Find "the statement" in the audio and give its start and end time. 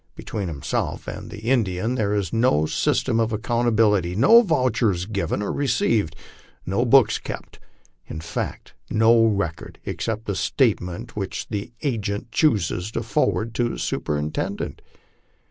10.25-11.15